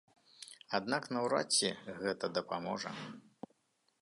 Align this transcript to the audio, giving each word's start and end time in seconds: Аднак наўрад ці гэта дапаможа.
Аднак 0.77 1.03
наўрад 1.17 1.47
ці 1.59 1.69
гэта 2.01 2.33
дапаможа. 2.39 2.89